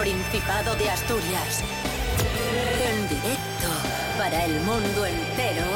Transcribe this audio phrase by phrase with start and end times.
[0.00, 1.62] Principado de Asturias.
[2.82, 3.68] En directo
[4.16, 5.66] para el mundo entero.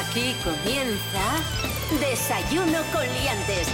[0.00, 3.68] Aquí comienza Desayuno con Liantes.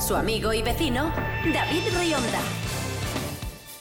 [0.00, 1.12] Su amigo y vecino,
[1.52, 2.40] David Rionda.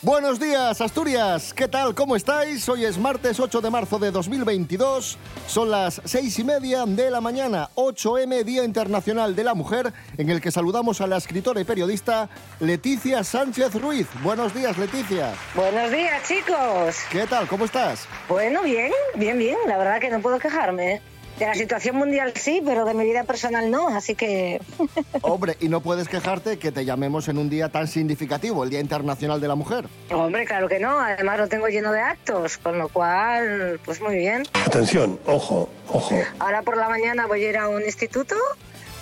[0.02, 1.54] Buenos días, Asturias.
[1.54, 1.96] ¿Qué tal?
[1.96, 2.68] ¿Cómo estáis?
[2.68, 5.18] Hoy es martes 8 de marzo de 2022.
[5.52, 10.30] Son las seis y media de la mañana, 8M, Día Internacional de la Mujer, en
[10.30, 12.30] el que saludamos a la escritora y periodista
[12.62, 14.08] Leticia Sánchez Ruiz.
[14.24, 15.34] Buenos días, Leticia.
[15.54, 16.96] Buenos días, chicos.
[17.12, 17.50] ¿Qué tal?
[17.50, 18.08] ¿Cómo estás?
[18.30, 19.58] Bueno, bien, bien, bien.
[19.68, 21.02] La verdad que no puedo quejarme.
[21.42, 24.62] De la situación mundial sí, pero de mi vida personal no, así que...
[25.24, 28.80] Hombre, y no puedes quejarte que te llamemos en un día tan significativo, el Día
[28.80, 29.86] Internacional de la Mujer.
[30.12, 31.00] Hombre, claro que no.
[31.00, 34.44] Además lo tengo lleno de actos, con lo cual, pues muy bien.
[34.68, 36.16] Atención, ojo, ojo.
[36.38, 38.36] Ahora por la mañana voy a ir a un instituto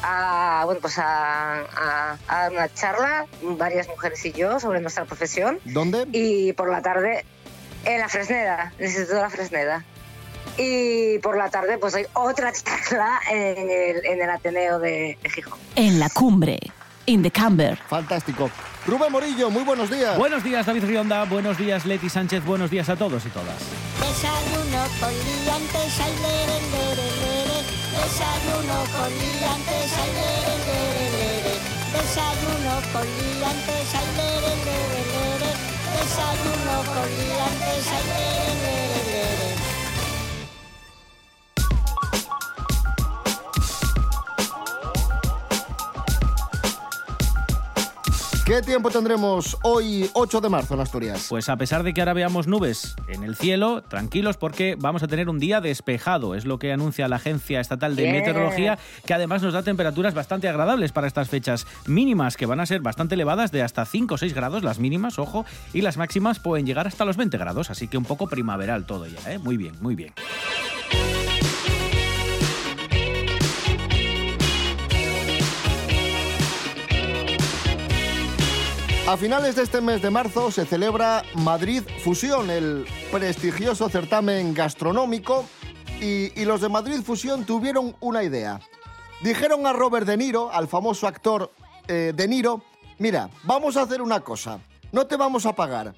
[0.02, 5.60] a, bueno, pues a, a- a una charla, varias mujeres y yo, sobre nuestra profesión.
[5.66, 6.06] ¿Dónde?
[6.14, 7.26] Y por la tarde
[7.84, 9.84] en la Fresneda, en el Instituto de la Fresneda.
[10.62, 12.52] Y por la tarde pues hay otra
[12.90, 15.58] charla en el, en el Ateneo de, de Gijón.
[15.76, 16.60] En la cumbre,
[17.06, 17.78] in the camber.
[17.88, 18.52] Fantástico.
[18.86, 20.18] Rubén Morillo, muy buenos días.
[20.18, 21.24] Buenos días, David Rionda.
[21.26, 22.44] Buenos días, Leti Sánchez.
[22.44, 23.56] Buenos días a todos y todas.
[24.00, 27.60] Desayuno con liantes, ay, lere, lere, lere.
[27.96, 31.56] Desayuno con liantes, ay, lere, lere, lere.
[31.94, 35.52] Desayuno con liantes, ay, lere, lere, lere.
[35.96, 38.99] Desayuno con liantes, lere, lere, lere.
[48.50, 51.28] ¿Qué tiempo tendremos hoy, 8 de marzo, en Asturias?
[51.30, 55.08] Pues a pesar de que ahora veamos nubes en el cielo, tranquilos porque vamos a
[55.08, 56.34] tener un día despejado.
[56.34, 58.12] Es lo que anuncia la Agencia Estatal de.
[58.12, 62.66] Meteorología, que además nos da temperaturas bastante agradables para estas fechas mínimas, que van a
[62.66, 66.40] ser bastante elevadas, de hasta 5 o 6 grados las mínimas, ojo, y las máximas
[66.40, 69.38] pueden llegar hasta los 20 grados, así que un poco primaveral todo ya, ¿eh?
[69.38, 70.12] Muy bien, muy bien.
[79.10, 85.46] A finales de este mes de marzo se celebra Madrid Fusión, el prestigioso certamen gastronómico,
[86.00, 88.60] y, y los de Madrid Fusión tuvieron una idea.
[89.24, 91.52] Dijeron a Robert De Niro, al famoso actor
[91.88, 92.62] eh, De Niro,
[93.00, 94.60] mira, vamos a hacer una cosa,
[94.92, 95.96] no te vamos a pagar,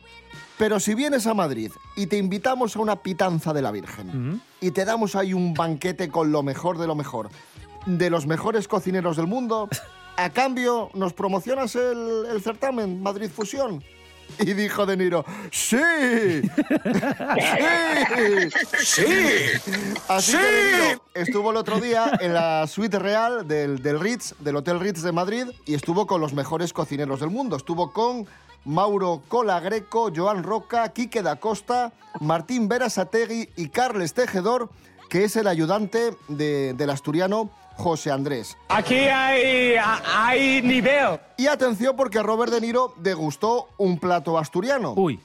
[0.57, 4.71] pero si vienes a Madrid y te invitamos a una pitanza de la Virgen y
[4.71, 7.27] te damos ahí un banquete con lo mejor de lo mejor,
[7.85, 9.67] de los mejores cocineros del mundo,
[10.17, 13.83] a cambio nos promocionas el, el certamen Madrid Fusión.
[14.39, 15.75] Y dijo De Niro, ¡Sí!
[18.79, 19.05] ¡Sí!
[20.07, 24.35] Así que De Niro estuvo el otro día en la suite real del, del Ritz,
[24.39, 27.55] del Hotel Ritz de Madrid, y estuvo con los mejores cocineros del mundo.
[27.57, 28.25] Estuvo con
[28.63, 34.69] Mauro Colagreco, Joan Roca, Quique da Costa, Martín Berasategui y Carles Tejedor,
[35.09, 37.49] que es el ayudante de- del asturiano
[37.81, 38.57] José Andrés.
[38.69, 39.75] Aquí hay,
[40.15, 41.19] hay nivel.
[41.37, 44.93] Y atención porque Robert De Niro degustó un plato asturiano.
[44.95, 45.19] Uy,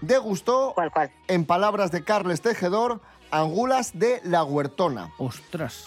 [0.00, 1.10] Degustó, ¿Cuál, cuál?
[1.28, 5.84] en palabras de Carles Tejedor, angulas de la huertona, ostras.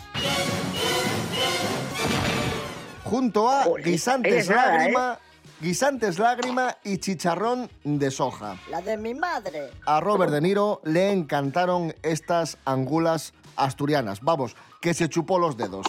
[3.04, 4.78] junto a guisantes es nada, ¿eh?
[4.78, 5.20] lágrima,
[5.62, 8.58] guisantes lágrima y chicharrón de soja.
[8.70, 9.72] La de mi madre.
[9.86, 14.22] A Robert De Niro le encantaron estas angulas asturianas.
[14.22, 15.86] Vamos, que se chupó los dedos.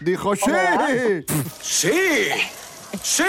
[0.00, 0.50] Dijo, ¡sí!
[1.60, 1.92] ¡Sí!
[3.02, 3.24] ¡Sí!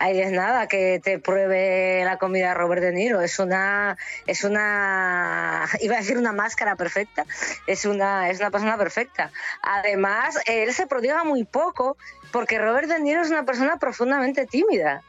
[0.00, 3.20] Ahí es nada que te pruebe la comida de Robert De Niro.
[3.20, 7.26] Es una, es una, iba a decir una máscara perfecta.
[7.66, 9.32] Es una, es una persona perfecta.
[9.62, 11.96] Además, él se prodiga muy poco
[12.30, 15.02] porque Robert De Niro es una persona profundamente tímida.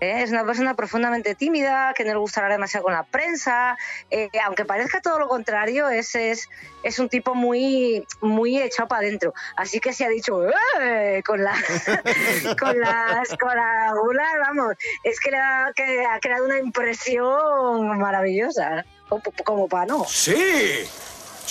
[0.00, 0.22] ¿Eh?
[0.22, 3.76] Es una persona profundamente tímida, que no le gusta hablar demasiado con la prensa.
[4.10, 6.48] eh, aunque parezca todo lo contrario, es, es,
[6.82, 9.32] es un tipo muy, muy echado para adentro.
[9.56, 10.46] Así que se ha dicho
[10.80, 11.54] "Eh", con, la,
[12.58, 14.74] con las con la gula, vamos,
[15.04, 18.84] es que le ha, que ha creado una impresión maravillosa.
[19.08, 20.04] Como, como para no.
[20.06, 20.88] ¡Sí!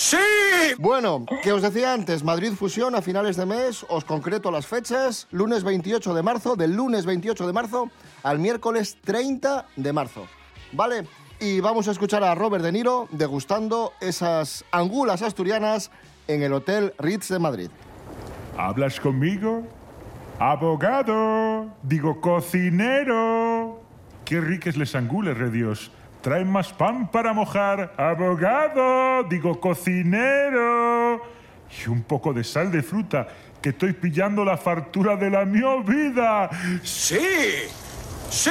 [0.00, 0.16] ¡Sí!
[0.78, 5.28] Bueno, que os decía antes, Madrid Fusión a finales de mes, os concreto las fechas,
[5.30, 7.90] lunes 28 de marzo, del lunes 28 de marzo
[8.22, 10.26] al miércoles 30 de marzo.
[10.72, 11.06] ¿Vale?
[11.38, 15.90] Y vamos a escuchar a Robert De Niro degustando esas angulas asturianas
[16.28, 17.70] en el Hotel Ritz de Madrid.
[18.56, 19.68] ¿Hablas conmigo?
[20.38, 23.82] Abogado, digo cocinero.
[24.24, 25.90] Qué ricas les angulas, re Dios.
[26.20, 27.94] Traen más pan para mojar.
[27.96, 31.22] Abogado, digo cocinero.
[31.84, 33.28] Y un poco de sal de fruta,
[33.62, 36.50] que estoy pillando la fartura de la mi vida.
[36.82, 37.18] ¡Sí!
[38.28, 38.50] sí.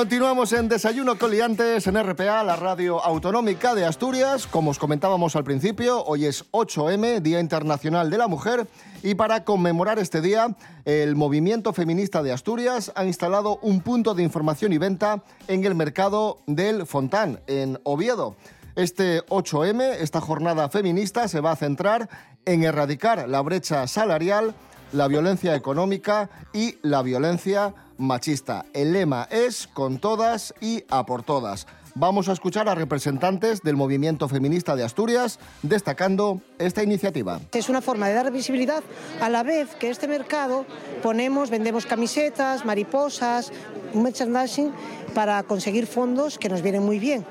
[0.00, 4.46] Continuamos en Desayuno Coliantes en RPA, la radio autonómica de Asturias.
[4.46, 8.66] Como os comentábamos al principio, hoy es 8M, Día Internacional de la Mujer,
[9.02, 10.56] y para conmemorar este día,
[10.86, 15.74] el Movimiento Feminista de Asturias ha instalado un punto de información y venta en el
[15.74, 18.36] mercado del Fontán, en Oviedo.
[18.76, 22.08] Este 8M, esta jornada feminista, se va a centrar
[22.46, 24.54] en erradicar la brecha salarial,
[24.92, 28.64] la violencia económica y la violencia machista.
[28.72, 31.66] El lema es con todas y a por todas.
[31.94, 37.40] Vamos a escuchar a representantes del movimiento feminista de Asturias destacando esta iniciativa.
[37.52, 38.82] Es una forma de dar visibilidad
[39.20, 40.64] a la vez que este mercado
[41.02, 43.52] ponemos, vendemos camisetas, mariposas,
[43.92, 44.72] merchandising
[45.14, 47.24] para conseguir fondos que nos vienen muy bien.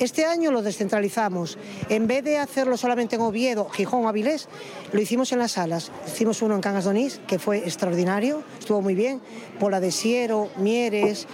[0.00, 1.56] Este año lo descentralizamos.
[1.88, 4.48] En vez de hacerlo solamente en Oviedo, Gijón Avilés,
[4.92, 5.92] lo hicimos en las salas.
[6.06, 9.20] Hicimos uno en Cangas de Onís, que fue extraordinario, estuvo muy bien.
[9.60, 11.28] Pola de Siero, Mieres.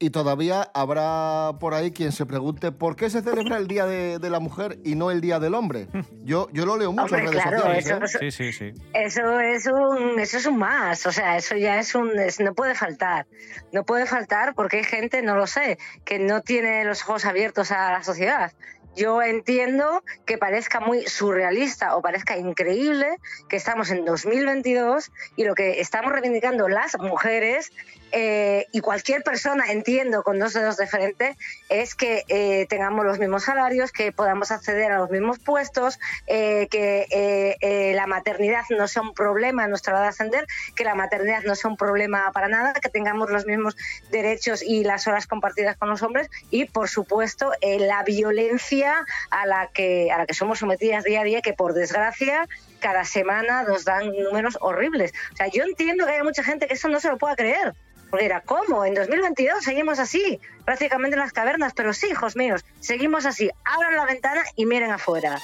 [0.00, 4.20] Y todavía habrá por ahí quien se pregunte por qué se celebra el Día de,
[4.20, 5.88] de la Mujer y no el Día del Hombre.
[6.24, 7.86] Yo, yo lo leo mucho en Hombre, redes claro, sociales.
[8.12, 8.30] eso- ¿eh?
[8.30, 8.82] Sí, sí, sí.
[8.94, 12.54] Eso es un, eso es un más, o sea, eso ya es un, es- no
[12.54, 13.26] puede faltar,
[13.72, 17.70] no puede faltar porque hay gente, no lo sé, que no tiene los ojos abiertos
[17.72, 18.52] a la sociedad.
[18.94, 23.06] Yo entiendo que parezca muy surrealista o parezca increíble
[23.48, 27.70] que estamos en 2022 y lo que estamos reivindicando las mujeres
[28.12, 31.36] eh, y cualquier persona, entiendo, con dos dedos de frente,
[31.68, 36.68] es que eh, tengamos los mismos salarios, que podamos acceder a los mismos puestos, eh,
[36.70, 40.94] que eh, la maternidad no sea un problema en nuestra hora de ascender, que la
[40.94, 43.76] maternidad no sea un problema para nada, que tengamos los mismos
[44.10, 49.68] derechos y las horas compartidas con los hombres y, por supuesto, la violencia a la,
[49.72, 52.48] que, a la que somos sometidas día a día, que por desgracia
[52.80, 55.12] cada semana nos dan números horribles.
[55.32, 57.74] O sea, yo entiendo que haya mucha gente que eso no se lo pueda creer.
[58.10, 58.84] Porque era, ¿cómo?
[58.84, 63.50] En 2022 seguimos así, prácticamente en las cavernas, pero sí, hijos míos, seguimos así.
[63.64, 65.40] Abran la ventana y miren afuera.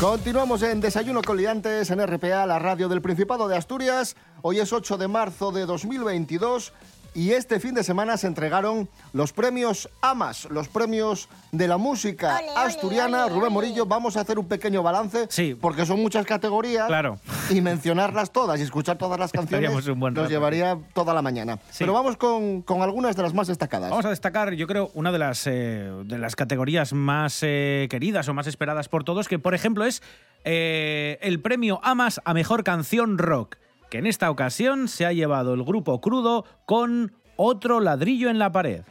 [0.00, 4.16] Continuamos en Desayuno con Liantes en RPA, la radio del Principado de Asturias.
[4.40, 6.72] Hoy es 8 de marzo de 2022
[7.14, 12.38] y este fin de semana se entregaron los premios AMAS, los premios de la música
[12.38, 13.26] Ole, asturiana.
[13.26, 13.52] ole, Rubén.
[13.52, 15.56] Morillo, vamos a hacer un pequeño balance Sí.
[15.60, 17.18] porque son muchas categorías Claro.
[17.50, 21.22] y mencionarlas todas y escuchar todas las canciones Estaríamos un buen nos llevaría toda la
[21.22, 21.58] mañana.
[21.70, 21.78] Sí.
[21.80, 23.90] Pero vamos con, con algunas de las más destacadas.
[23.90, 28.28] Vamos a destacar, yo creo, una de las, eh, de las categorías más eh, queridas
[28.28, 30.02] o más esperadas por todos, que por ejemplo es
[30.44, 33.56] eh, el premio AMAS a Mejor Canción Rock,
[33.90, 38.52] que en esta ocasión se ha llevado el grupo Crudo con Otro ladrillo en la
[38.52, 38.82] pared.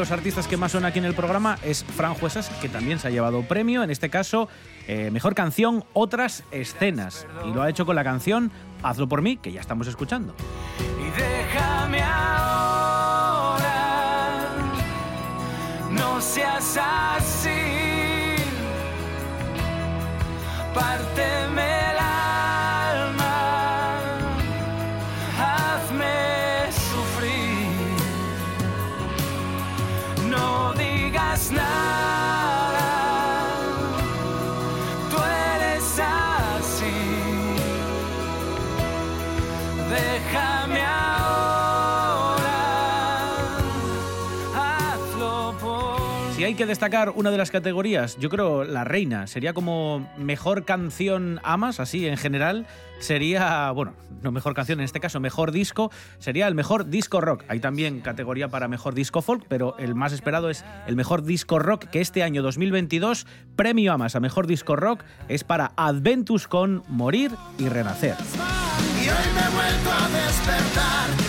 [0.00, 3.08] Los artistas que más suena aquí en el programa es Fran Juesas, que también se
[3.08, 4.48] ha llevado premio, en este caso,
[4.88, 7.26] eh, Mejor Canción, Otras Escenas.
[7.46, 8.50] Y lo ha hecho con la canción
[8.82, 10.34] Hazlo por mí, que ya estamos escuchando.
[10.98, 13.68] Y déjame ahora,
[15.90, 17.50] no seas así.
[39.90, 40.89] Déjame
[46.50, 51.38] hay que destacar una de las categorías, yo creo la reina, sería como mejor canción
[51.44, 52.66] amas, así en general,
[52.98, 57.44] sería, bueno, no mejor canción, en este caso mejor disco, sería el mejor disco rock.
[57.46, 61.60] Hay también categoría para mejor disco folk, pero el más esperado es el mejor disco
[61.60, 66.82] rock, que este año 2022, premio amas a mejor disco rock, es para Adventus con
[66.88, 68.16] Morir y Renacer.
[68.96, 71.19] Y hoy me a despertar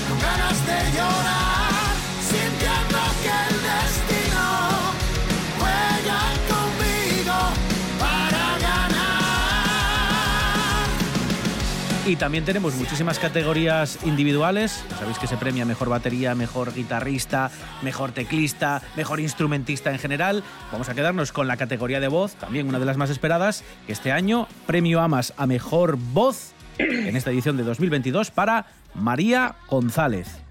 [12.08, 14.84] Y también tenemos muchísimas categorías individuales.
[14.98, 17.52] Sabéis que se premia mejor batería, mejor guitarrista,
[17.84, 20.44] mejor teclista, mejor instrumentista en general.
[20.72, 23.94] Vamos a quedarnos con la categoría de voz, también una de las más esperadas, que
[23.94, 28.66] este año premio AMAS a mejor voz en esta edición de 2022 para
[28.96, 30.42] María González.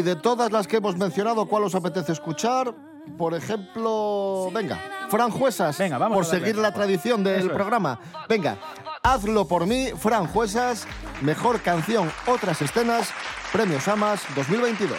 [0.00, 2.74] Y de todas las que hemos mencionado, ¿cuál os apetece escuchar?
[3.18, 4.80] Por ejemplo, venga,
[5.10, 7.52] Fran Juesas, Venga, vamos por seguir la tradición del Eso es.
[7.52, 8.00] programa.
[8.26, 8.56] Venga,
[9.02, 10.86] hazlo por mí, Fran Juesas,
[11.20, 13.10] mejor canción, otras escenas,
[13.52, 14.96] Premios Amas 2022.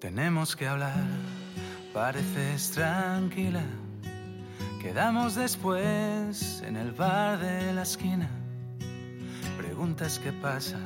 [0.00, 0.94] Tenemos que hablar,
[1.92, 3.62] pareces tranquila.
[4.80, 8.28] Quedamos después en el bar de la esquina.
[9.56, 10.78] Preguntas qué pasa,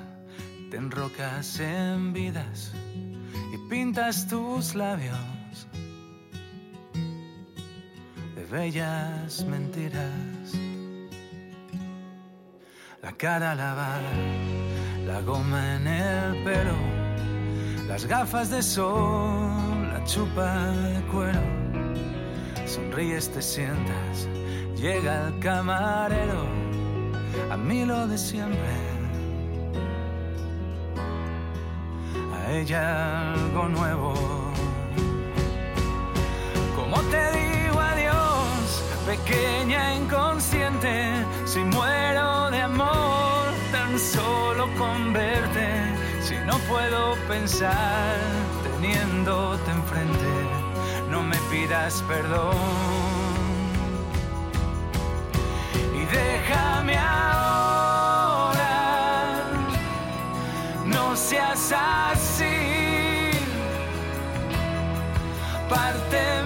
[0.71, 2.73] te enrocas en vidas
[3.53, 5.67] y pintas tus labios
[8.35, 10.53] de bellas mentiras.
[13.03, 14.13] La cara lavada,
[15.07, 17.03] la goma en el pelo
[17.93, 21.62] las gafas de sol, la chupa de cuero.
[22.73, 24.27] Sonríes, te sientas,
[24.77, 26.47] llega el camarero,
[27.51, 28.73] a mí lo de siempre.
[32.35, 34.15] A ella algo nuevo.
[36.75, 45.69] Como te digo adiós, pequeña inconsciente, si muero de amor, tan solo con verte.
[46.23, 48.17] Si no puedo pensar
[48.63, 50.42] teniéndote enfrente,
[51.53, 52.57] pidas perdón.
[55.95, 58.55] Y déjame ahora,
[60.87, 62.57] no seas así.
[65.69, 66.42] Párteme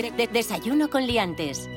[0.00, 1.68] De- de- de- desayuno con liantes.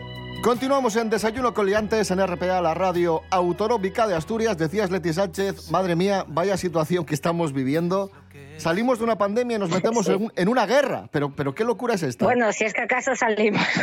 [0.43, 4.57] Continuamos en Desayuno con Liantes en RPA, la radio autonómica de Asturias.
[4.57, 8.11] Decías Leti Sánchez, madre mía, vaya situación que estamos viviendo.
[8.57, 11.09] Salimos de una pandemia y nos metemos en, un- en una guerra.
[11.11, 12.23] Pero, pero qué locura es esta.
[12.25, 13.61] Bueno, si es que acaso salimos.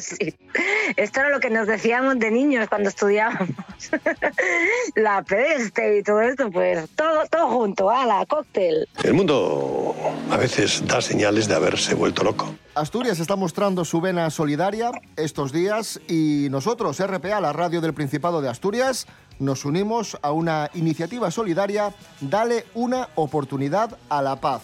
[0.00, 0.34] Sí.
[0.96, 3.50] Esto era lo que nos decíamos de niños cuando estudiábamos.
[4.96, 8.88] La peste y todo esto, pues todo, todo junto, la cóctel.
[9.04, 9.94] El mundo
[10.30, 12.54] a veces da señales de haberse vuelto loco.
[12.74, 18.40] Asturias está mostrando su vena solidaria estos días y nosotros, RPA, la radio del Principado
[18.40, 19.06] de Asturias,
[19.38, 24.62] nos unimos a una iniciativa solidaria, Dale una oportunidad a la paz.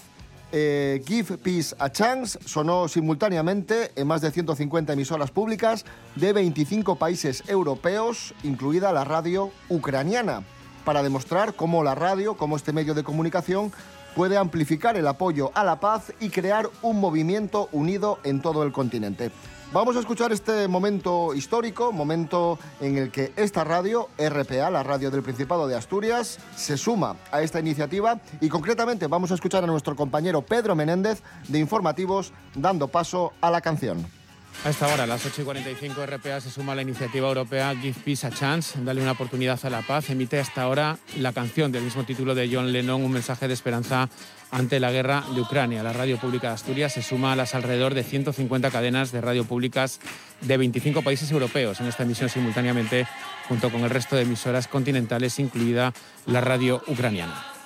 [0.53, 5.85] Eh, Give Peace a Chance sonó simultáneamente en más de 150 emisoras públicas
[6.15, 10.45] de 25 países europeos, incluida la radio ucraniana,
[10.87, 13.71] para demostrar cómo la radio, cómo este medio de comunicación
[14.19, 18.73] puede amplificar el apoyo a la paz y crear un movimiento unido en todo el
[18.73, 19.31] continente.
[19.73, 25.13] Vamos a escuchar este momento histórico, momento en el que esta radio, RPA, la radio
[25.13, 29.69] del Principado de Asturias, se suma a esta iniciativa y concretamente vamos a escuchar a
[29.69, 34.18] nuestro compañero Pedro Menéndez de Informativos dando paso a la canción.
[34.65, 37.75] A esta hora, a las 8 y 45, RPA se suma a la iniciativa europea
[37.81, 40.11] Give Peace a Chance, Dale una oportunidad a la paz.
[40.11, 44.09] Emite hasta ahora la canción del mismo título de John Lennon, un mensaje de esperanza
[44.51, 45.85] ante la guerra de Ucrania.
[45.85, 49.45] La radio pública de Asturias se suma a las alrededor de 150 cadenas de radio
[49.45, 50.01] públicas
[50.41, 53.07] de 25 países europeos en esta emisión simultáneamente,
[53.47, 55.93] junto con el resto de emisoras continentales, incluida
[56.27, 57.58] la radio ucraniana.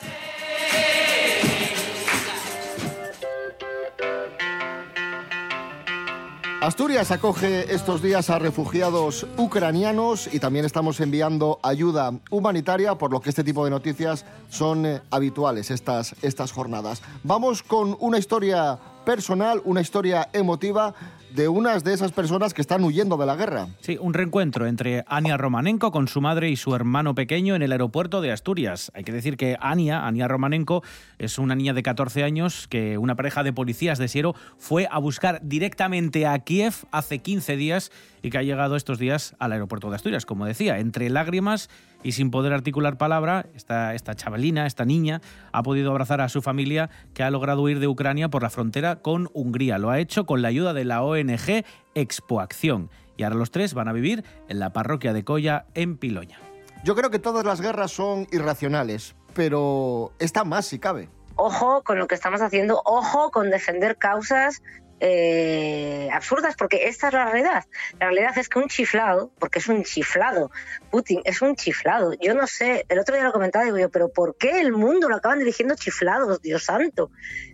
[6.62, 13.20] Asturias acoge estos días a refugiados ucranianos y también estamos enviando ayuda humanitaria, por lo
[13.20, 17.02] que este tipo de noticias son eh, habituales estas, estas jornadas.
[17.24, 20.94] Vamos con una historia personal, una historia emotiva
[21.34, 23.68] de unas de esas personas que están huyendo de la guerra.
[23.80, 27.72] Sí, un reencuentro entre Ania Romanenko con su madre y su hermano pequeño en el
[27.72, 28.92] aeropuerto de Asturias.
[28.94, 30.82] Hay que decir que Ania, Ania Romanenko,
[31.18, 34.98] es una niña de 14 años que una pareja de policías de Siero fue a
[34.98, 37.90] buscar directamente a Kiev hace 15 días
[38.22, 40.26] y que ha llegado estos días al aeropuerto de Asturias.
[40.26, 41.68] Como decía, entre lágrimas
[42.02, 45.20] y sin poder articular palabra, esta, esta chavalina, esta niña,
[45.52, 48.96] ha podido abrazar a su familia que ha logrado huir de Ucrania por la frontera
[48.96, 49.78] con Hungría.
[49.78, 52.90] Lo ha hecho con la ayuda de la ONG Expoacción.
[53.16, 56.38] Y ahora los tres van a vivir en la parroquia de Coya, en Piloña.
[56.84, 61.08] Yo creo que todas las guerras son irracionales, pero esta más si cabe.
[61.36, 64.62] Ojo con lo que estamos haciendo, ojo con defender causas
[65.04, 67.64] eh, absurdas, porque esta es la realidad.
[67.98, 70.52] La realidad es que un chiflado, porque es un chiflado,
[70.92, 72.12] Putin es un chiflado.
[72.20, 75.08] Yo no sé, el otro día lo comentaba, digo yo, pero ¿por qué el mundo
[75.08, 77.10] lo acaban dirigiendo chiflados, Dios santo?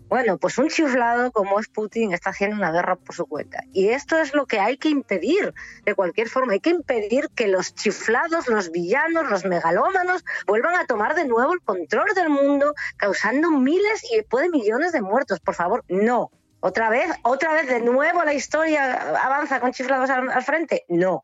[0.09, 3.63] Bueno, pues un chiflado como es Putin está haciendo una guerra por su cuenta.
[3.73, 5.55] Y esto es lo que hay que impedir
[5.87, 6.53] de cualquier forma.
[6.53, 11.55] Hay que impedir que los chiflados, los villanos, los megalómanos vuelvan a tomar de nuevo
[11.55, 15.41] el control del mundo, causando miles y después de millones de muertos.
[15.41, 16.31] Por favor, no.
[16.61, 17.09] ¿Otra vez?
[17.23, 20.85] ¿Otra vez de nuevo la historia avanza con chiflados al, al frente?
[20.89, 21.23] No.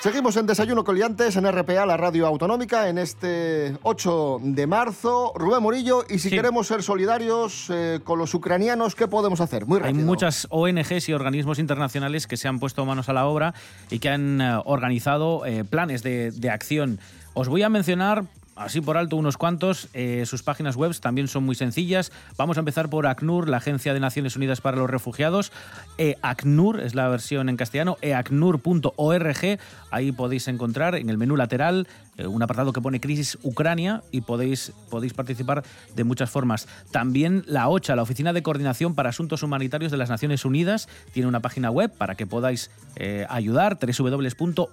[0.00, 5.32] Seguimos en Desayuno Coliantes en RPA, la radio autonómica, en este 8 de marzo.
[5.36, 6.34] Rubén Morillo, y si Sí.
[6.34, 9.64] queremos ser solidarios eh, con los ucranianos, ¿qué podemos hacer?
[9.64, 10.04] Muy Hay rápido.
[10.06, 13.54] muchas ONGs y organismos internacionales que se han puesto manos a la obra
[13.90, 16.98] y que han eh, organizado eh, planes de, de acción.
[17.34, 18.24] Os voy a mencionar
[18.56, 19.88] así por alto unos cuantos.
[19.94, 22.12] eh, sus páginas web también son muy sencillas.
[22.36, 25.52] Vamos a empezar por ACNUR, la Agencia de Naciones Unidas para los Refugiados.
[25.98, 29.58] Eh, ACNUR es la versión en castellano, eacnur.org.
[29.90, 34.20] Ahí podéis encontrar en el menú lateral eh, un apartado que pone Crisis Ucrania y
[34.20, 35.62] podéis, podéis participar
[35.94, 36.68] de muchas formas.
[36.90, 41.28] También la OCHA, la Oficina de Coordinación para Asuntos Humanitarios de las Naciones Unidas, tiene
[41.28, 44.72] una página web para que podáis eh, ayudar, www.unocha.org.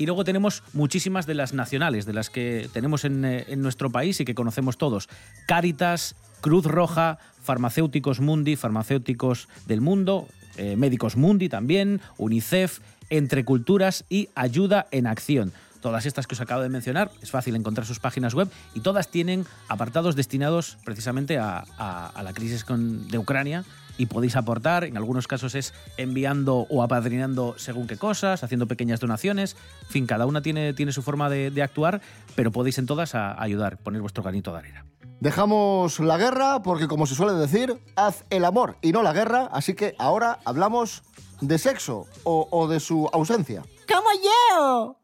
[0.00, 3.90] Y luego tenemos muchísimas de las nacionales, de las que tenemos en, eh, en nuestro
[3.90, 5.10] país y que conocemos todos.
[5.46, 12.78] Cáritas, Cruz Roja, Farmacéuticos Mundi, Farmacéuticos del Mundo, eh, Médicos Mundi también, UNICEF,
[13.10, 15.52] Entre Culturas y Ayuda en Acción.
[15.80, 19.08] Todas estas que os acabo de mencionar, es fácil encontrar sus páginas web y todas
[19.08, 21.64] tienen apartados destinados precisamente a,
[22.22, 23.64] la crisis de Ucrania
[24.00, 29.00] y podéis aportar, en algunos casos es enviando o apadrinando según qué cosas, haciendo pequeñas
[29.00, 32.00] donaciones, en fin, cada una tiene, su forma de, actuar,
[32.34, 34.89] pero podéis en todas ayudar, poner vuestro granito de arena.
[35.20, 39.48] Dejamos la guerra porque, como se suele decir, haz el amor y no la guerra,
[39.52, 41.02] así que ahora hablamos
[41.40, 43.62] de sexo o, o de su ausencia.
[43.86, 44.96] ¡Como yo!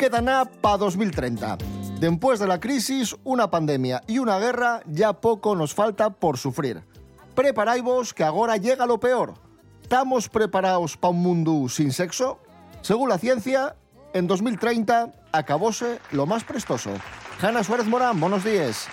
[0.00, 1.58] Queda nada para 2030.
[1.98, 6.82] Después de la crisis, una pandemia y una guerra, ya poco nos falta por sufrir.
[7.34, 9.34] Preparaivos que agora llega lo peor.
[9.82, 12.38] ¿Estamos preparados para un mundo sin sexo?
[12.82, 13.76] Según la ciencia,
[14.14, 16.90] en 2030 acabóse lo más prestoso.
[17.40, 18.88] Hanna Suárez Morán, buenos días.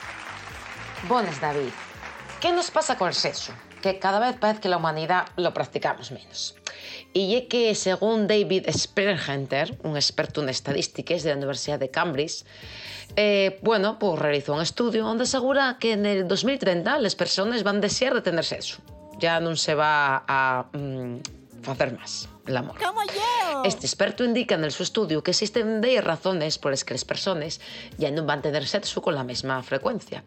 [1.07, 1.69] Buenas, David.
[2.41, 3.53] ¿Qué nos pasa con el sexo?
[3.81, 6.55] Que cada vez parece que la humanidad lo practicamos menos.
[7.13, 12.43] Y es que, según David Sperhenter, un experto en estadísticas de la Universidad de Cambridge,
[13.15, 17.77] eh, bueno, pues realizó un estudio donde asegura que en el 2030 las personas van
[17.77, 18.79] a desear de tener sexo.
[19.17, 21.15] Ya no se va a mm,
[21.73, 22.77] hacer más el amor.
[22.81, 23.63] ¡Como yo!
[23.63, 27.05] Este experto indica en el su estudio que existen 10 razones por las que las
[27.05, 27.59] personas
[27.97, 30.23] ya no van a tener sexo con la misma frecuencia.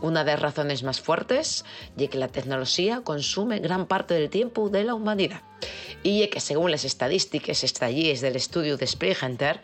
[0.00, 1.64] Una de las razones más fuertes
[1.96, 5.42] es que la tecnología consume gran parte del tiempo de la humanidad.
[6.02, 9.60] Y es que según las estadísticas extraídas del estudio de Springer,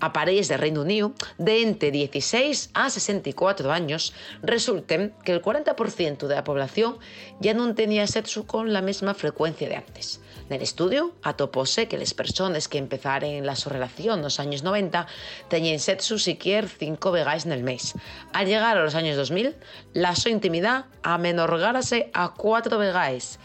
[0.00, 6.26] a parejas de Reino Unido de entre 16 a 64 años resulten que el 40%
[6.26, 6.98] de la población
[7.40, 10.20] ya no tenía sexo con la misma frecuencia de antes.
[10.48, 14.62] En el estudio atopóse que las personas que empezaron la su relación en los años
[14.62, 15.08] 90
[15.48, 17.94] tenían sexo siquiera 5 veces en el mes.
[18.32, 19.56] Al llegar a los años 2000,
[19.92, 23.40] la su intimidad amenorgárase a 4 veces.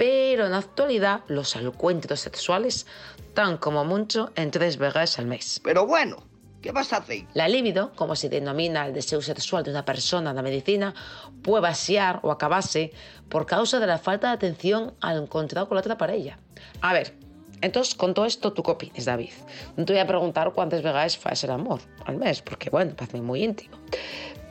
[0.00, 2.86] Pero en la actualidad los encuentros sexuales
[3.18, 5.60] están como mucho en 3 veces al mes.
[5.62, 6.24] Pero bueno,
[6.62, 7.26] ¿qué vas a hacer?
[7.34, 10.94] La libido, como se denomina el deseo sexual de una persona en la medicina,
[11.42, 12.94] puede vaciar o acabarse
[13.28, 16.38] por causa de la falta de atención al encontrado con la otra pareja.
[16.80, 17.14] A ver,
[17.60, 19.32] entonces con todo esto, ¿tú qué opinas, David?
[19.76, 23.20] No te voy a preguntar cuántas veces haces el amor al mes, porque bueno, parece
[23.20, 23.76] muy íntimo.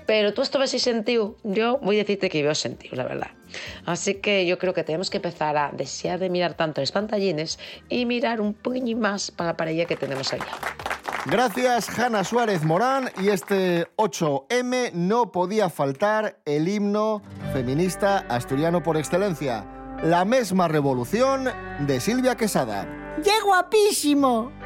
[0.10, 3.28] Pero tú esto ves y sentido, yo voy a decirte que veo sentido, la verdad.
[3.86, 7.60] Así que yo creo que tenemos que empezar a desear de mirar tanto los pantallines
[7.90, 10.48] y mirar un poquito más para la pareja que tenemos allá.
[11.28, 13.12] Gracias, Hanna Suárez Morán.
[13.22, 17.22] Y este 8M no podía faltar el himno
[17.54, 19.64] feminista asturiano por excelencia.
[20.02, 22.88] La misma revolución de Silvia Quesada.
[23.24, 24.59] ¡Qué guapísimo!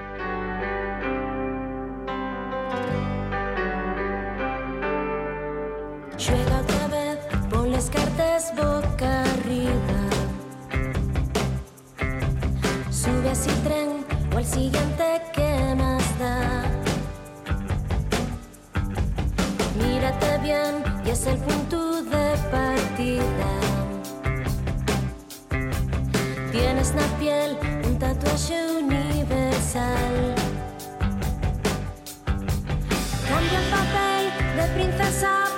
[6.25, 7.17] Juega otra vez,
[7.49, 9.99] pon las cartas boca arriba.
[12.89, 16.63] Sube así tren o al siguiente que más da.
[19.77, 23.51] Mírate bien y es el punto de partida.
[26.53, 30.35] Tienes la piel un tatuaje universal.
[33.27, 35.52] Cambia el papel de princesa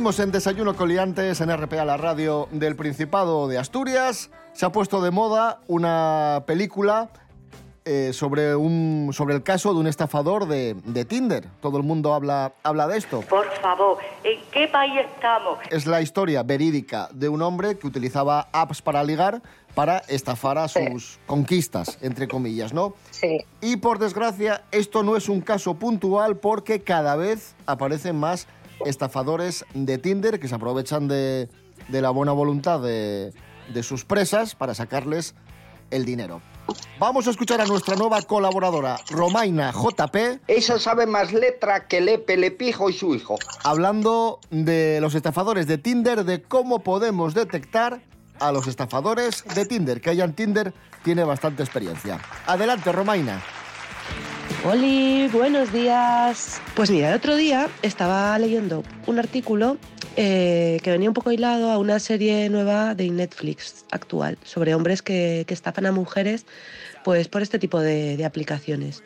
[0.00, 4.30] Seguimos en Desayuno Coliantes en RPA, la radio del Principado de Asturias.
[4.54, 7.10] Se ha puesto de moda una película
[7.84, 11.48] eh, sobre, un, sobre el caso de un estafador de, de Tinder.
[11.60, 13.20] Todo el mundo habla, habla de esto.
[13.28, 15.58] Por favor, ¿en qué país estamos?
[15.70, 19.42] Es la historia verídica de un hombre que utilizaba apps para ligar
[19.74, 22.94] para estafar a sus conquistas, entre comillas, ¿no?
[23.10, 23.44] Sí.
[23.60, 28.48] Y por desgracia, esto no es un caso puntual porque cada vez aparecen más
[28.84, 31.48] estafadores de Tinder que se aprovechan de,
[31.88, 33.32] de la buena voluntad de,
[33.72, 35.34] de sus presas para sacarles
[35.90, 36.40] el dinero.
[36.98, 40.42] Vamos a escuchar a nuestra nueva colaboradora, Romaina JP.
[40.46, 43.38] Esa sabe más letra que Lepe, Lepijo y su hijo.
[43.64, 48.02] Hablando de los estafadores de Tinder, de cómo podemos detectar
[48.38, 50.00] a los estafadores de Tinder.
[50.00, 52.20] Que hayan Tinder tiene bastante experiencia.
[52.46, 53.42] Adelante, Romaina.
[54.64, 56.60] Oli, buenos días.
[56.74, 59.78] Pues mira, el otro día estaba leyendo un artículo
[60.16, 65.02] eh, que venía un poco hilado a una serie nueva de Netflix actual sobre hombres
[65.02, 66.46] que, que a mujeres
[67.04, 69.02] pues por este tipo de, de aplicaciones.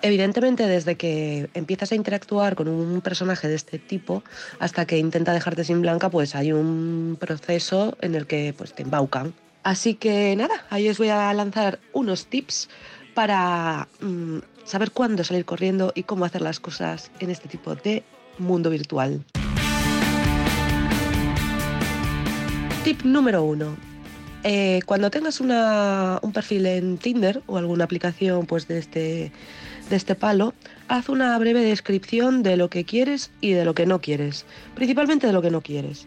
[0.00, 4.22] Evidentemente, desde que empiezas a interactuar con un personaje de este tipo
[4.60, 8.84] hasta que intenta dejarte sin blanca, pues hay un proceso en el que pues, te
[8.84, 9.34] embaucan.
[9.64, 12.68] Así que nada, ahí os voy a lanzar unos tips
[13.12, 14.38] para mm,
[14.68, 18.02] saber cuándo salir corriendo y cómo hacer las cosas en este tipo de
[18.38, 19.24] mundo virtual.
[22.84, 23.76] Tip número uno.
[24.44, 29.32] Eh, cuando tengas una- un perfil en Tinder o alguna aplicación pues, de, este,
[29.90, 30.54] de este palo,
[30.86, 34.46] haz una breve descripción de lo que quieres y de lo que no quieres.
[34.74, 36.06] Principalmente de lo que no quieres.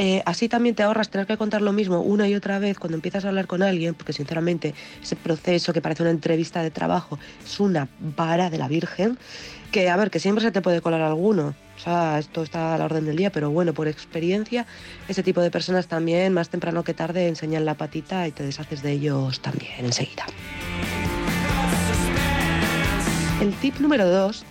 [0.00, 2.94] Eh, así también te ahorras tener que contar lo mismo una y otra vez cuando
[2.94, 7.18] empiezas a hablar con alguien, porque sinceramente ese proceso que parece una entrevista de trabajo
[7.44, 9.18] es una vara de la Virgen,
[9.72, 11.56] que a ver, que siempre se te puede colar alguno.
[11.76, 14.66] O sea, esto está a la orden del día, pero bueno, por experiencia,
[15.08, 18.82] ese tipo de personas también, más temprano que tarde, enseñan la patita y te deshaces
[18.82, 20.26] de ellos también enseguida.
[23.40, 24.44] El tip número dos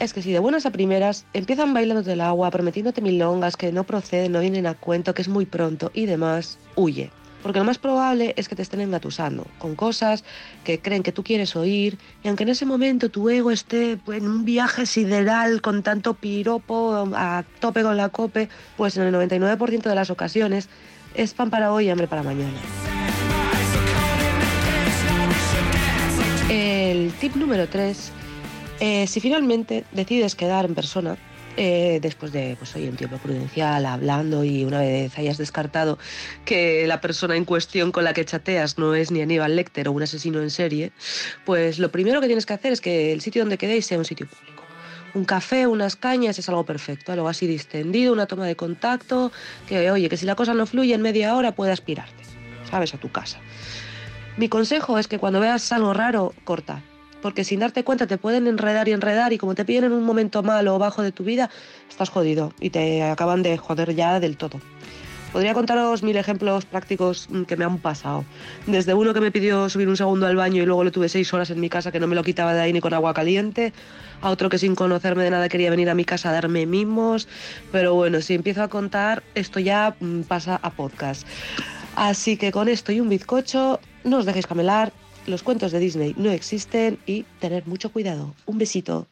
[0.00, 3.84] es que si de buenas a primeras empiezan bailándote el agua, prometiéndote milongas que no
[3.84, 7.10] proceden, no vienen a cuento, que es muy pronto y demás, huye.
[7.42, 10.24] Porque lo más probable es que te estén engatusando con cosas
[10.64, 14.26] que creen que tú quieres oír y aunque en ese momento tu ego esté en
[14.26, 19.82] un viaje sideral con tanto piropo a tope con la cope, pues en el 99%
[19.82, 20.68] de las ocasiones
[21.14, 22.58] es pan para hoy y hambre para mañana.
[26.50, 28.12] El tip número 3,
[28.80, 31.18] si finalmente decides quedar en persona,
[31.56, 35.98] eh, después de pues, oye, un tiempo prudencial, hablando y una vez hayas descartado
[36.44, 39.92] que la persona en cuestión con la que chateas no es ni Aníbal Lecter o
[39.92, 40.92] un asesino en serie,
[41.44, 44.04] pues lo primero que tienes que hacer es que el sitio donde quedéis sea un
[44.04, 44.62] sitio público.
[45.12, 49.32] Un café, unas cañas es algo perfecto, algo así distendido, una toma de contacto,
[49.68, 52.22] que oye, que si la cosa no fluye en media hora puedas pirarte,
[52.70, 52.94] ¿sabes?
[52.94, 53.38] A tu casa.
[54.36, 56.84] Mi consejo es que cuando veas algo raro, corta.
[57.22, 60.04] Porque sin darte cuenta te pueden enredar y enredar y como te pillen en un
[60.04, 61.50] momento malo o bajo de tu vida,
[61.88, 64.60] estás jodido y te acaban de joder ya del todo.
[65.32, 68.24] Podría contaros mil ejemplos prácticos mm, que me han pasado.
[68.66, 71.32] Desde uno que me pidió subir un segundo al baño y luego le tuve seis
[71.32, 73.72] horas en mi casa que no me lo quitaba de ahí ni con agua caliente,
[74.22, 77.28] a otro que sin conocerme de nada quería venir a mi casa a darme mimos.
[77.70, 81.24] Pero bueno, si empiezo a contar, esto ya mm, pasa a podcast.
[81.94, 84.92] Así que con esto y un bizcocho, no os dejéis camelar,
[85.30, 88.34] los cuentos de Disney no existen y tener mucho cuidado.
[88.46, 89.06] Un besito.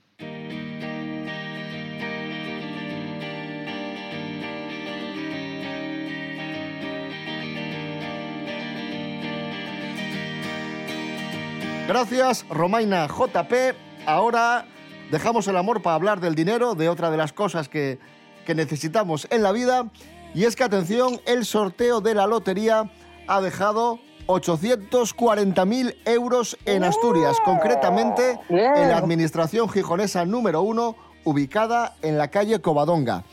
[11.89, 13.75] Gracias, Romaina JP.
[14.05, 14.67] Ahora
[15.11, 17.99] dejamos el amor para hablar del dinero, de otra de las cosas que,
[18.45, 19.91] que necesitamos en la vida.
[20.35, 22.91] Y es que, atención, el sorteo de la lotería
[23.27, 32.19] ha dejado 840.000 euros en Asturias, concretamente en la administración gijonesa número uno, ubicada en
[32.19, 33.25] la calle Covadonga.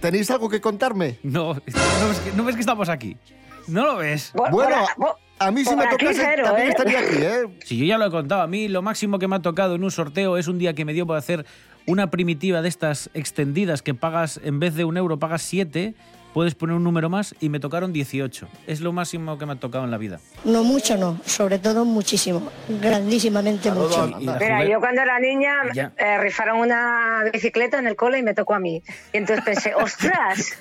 [0.00, 1.18] ¿Tenéis algo que contarme?
[1.22, 1.60] No, no
[2.08, 3.16] ves, que, no ves que estamos aquí.
[3.68, 4.32] ¿No lo ves?
[4.34, 4.76] Bueno,
[5.38, 7.58] a mí si me tocase también estaría aquí, ¿eh?
[7.64, 8.42] Sí, yo ya lo he contado.
[8.42, 10.84] A mí lo máximo que me ha tocado en un sorteo es un día que
[10.84, 11.46] me dio por hacer
[11.86, 15.94] una primitiva de estas extendidas que pagas, en vez de un euro, pagas siete.
[16.34, 18.48] Puedes poner un número más y me tocaron 18.
[18.66, 20.18] Es lo máximo que me ha tocado en la vida.
[20.44, 21.18] No mucho, no.
[21.24, 22.50] Sobre todo muchísimo.
[22.68, 24.08] Grandísimamente mucho.
[24.18, 25.62] Mira, yo cuando era niña
[25.96, 28.82] eh, rifaron una bicicleta en el cole y me tocó a mí.
[29.12, 30.52] Y entonces pensé, ostras,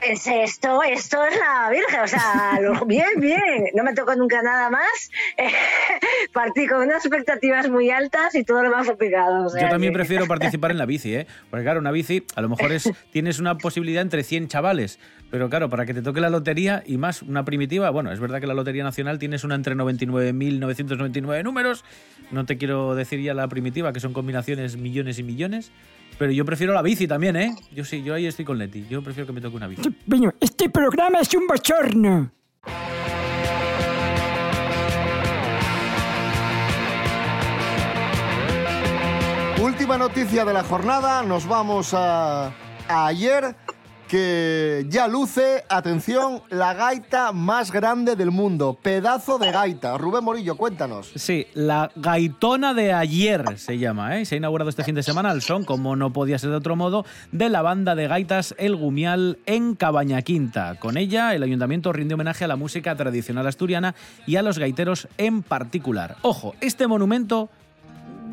[0.00, 3.64] pensé, esto, esto es la Virgen, o sea, lo- bien, bien.
[3.74, 5.10] No me tocó nunca nada más.
[5.36, 5.48] Eh,
[6.32, 9.46] partí con unas expectativas muy altas y todo lo más complicado.
[9.46, 11.26] o sea Yo también que- prefiero participar en la bici, ¿eh?
[11.50, 14.83] Porque claro, una bici a lo mejor es tienes una posibilidad entre 100 chavales,
[15.30, 18.40] pero claro, para que te toque la lotería y más una primitiva, bueno, es verdad
[18.40, 21.84] que la Lotería Nacional tienes una entre 99.999 números,
[22.30, 25.72] no te quiero decir ya la primitiva, que son combinaciones millones y millones,
[26.18, 27.54] pero yo prefiero la bici también, ¿eh?
[27.74, 29.82] Yo sí, yo ahí estoy con Leti, yo prefiero que me toque una bici.
[30.06, 32.30] Bueno, este programa es un bochorno.
[39.60, 43.56] Última noticia de la jornada, nos vamos a, a ayer,
[44.08, 49.98] que ya luce, atención, la gaita más grande del mundo, pedazo de gaita.
[49.98, 51.10] Rubén Morillo, cuéntanos.
[51.14, 54.24] Sí, la gaitona de ayer se llama, ¿eh?
[54.24, 56.76] Se ha inaugurado este fin de semana al son, como no podía ser de otro
[56.76, 60.76] modo, de la banda de gaitas El Gumial en Cabaña Quinta.
[60.78, 63.94] Con ella, el ayuntamiento rinde homenaje a la música tradicional asturiana
[64.26, 66.16] y a los gaiteros en particular.
[66.22, 67.48] Ojo, este monumento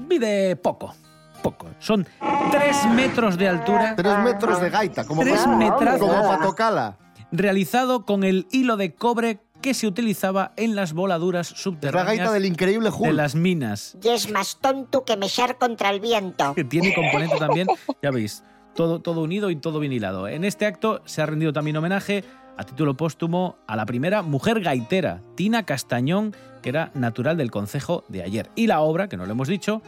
[0.09, 0.95] mide poco.
[1.41, 1.67] Poco.
[1.79, 2.05] Son
[2.51, 3.95] tres metros de altura.
[3.95, 6.09] Tres metros de gaita, como Tres metrazos.
[6.09, 6.97] como.
[7.31, 12.05] Realizado con el hilo de cobre que se utilizaba en las voladuras Es la subterráneas
[12.17, 13.05] gaita del increíble Hulk.
[13.07, 13.95] de las minas.
[14.03, 16.53] Y es más tonto que mechar contra el viento.
[16.55, 17.67] que tiene componente también,
[18.01, 18.43] ya veis,
[18.75, 20.27] todo, todo unido y todo bien hilado.
[20.27, 22.23] En este acto se ha rendido también homenaje
[22.57, 28.03] a título póstumo a la primera mujer gaitera, Tina Castañón, que era natural del concejo
[28.09, 28.49] de ayer.
[28.55, 29.81] Y la obra, que no lo hemos dicho,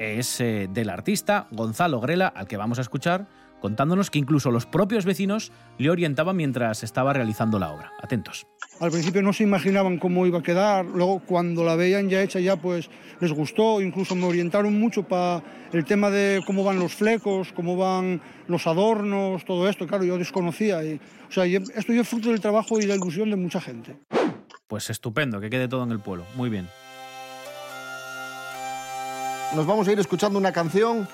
[0.00, 3.28] es eh, del artista Gonzalo Grela, al que vamos a escuchar,
[3.60, 7.92] contándonos que incluso los propios vecinos le orientaban mientras estaba realizando la obra.
[8.02, 8.46] Atentos.
[8.80, 12.40] Al principio no se imaginaban cómo iba a quedar, luego cuando la veían ya hecha
[12.40, 12.88] ya pues
[13.20, 17.76] les gustó, incluso me orientaron mucho para el tema de cómo van los flecos, cómo
[17.76, 20.82] van los adornos, todo esto, claro, yo desconocía.
[20.82, 23.98] Y, o sea, esto es fruto del trabajo y la ilusión de mucha gente.
[24.66, 26.24] Pues estupendo, que quede todo en el pueblo.
[26.36, 26.66] Muy bien.
[29.54, 31.08] Nos vamos a ir escuchando una canción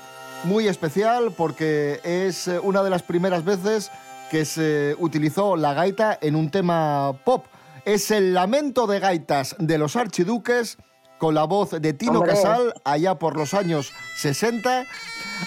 [0.44, 3.90] muy especial porque es eh, una de las primeras veces
[4.30, 7.46] que se utilizó la gaita en un tema pop.
[7.86, 10.76] Es el lamento de gaitas de los archiduques
[11.16, 12.32] con la voz de Tino Hombre.
[12.32, 14.84] Casal allá por los años 60.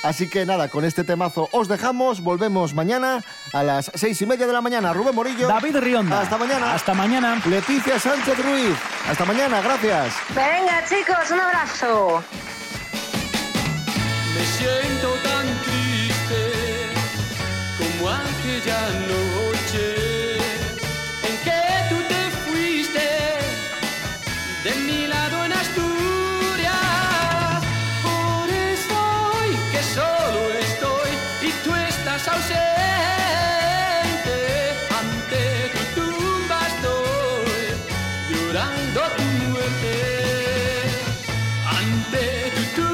[0.02, 2.24] Así que nada, con este temazo os dejamos.
[2.24, 3.24] Volvemos mañana
[3.54, 4.94] a las seis y media de la mañana.
[4.94, 5.48] Rubén Morillo.
[5.48, 6.22] David Rionda.
[6.22, 6.74] Hasta mañana.
[6.74, 7.42] Hasta mañana.
[7.46, 8.76] Leticia Sánchez Ruiz.
[9.08, 9.62] Hasta mañana.
[9.62, 10.16] Gracias.
[10.30, 12.24] Venga, chicos, un abrazo.
[18.60, 19.86] Aquella noche
[21.28, 23.08] en que tú te fuiste
[24.64, 26.74] de mi lado en Asturias.
[28.04, 28.96] Por eso
[29.32, 32.58] hoy que solo estoy y tú estás ausente,
[35.00, 35.42] ante
[35.74, 37.66] tu tumba estoy
[38.30, 39.94] llorando tu muerte.
[41.80, 42.24] Ante
[42.56, 42.89] tu tumba